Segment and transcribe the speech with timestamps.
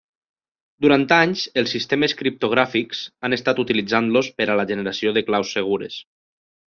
[0.83, 5.99] Durant anys els sistemes criptogràfics han estat utilitzant-los per a la generació de claus segures.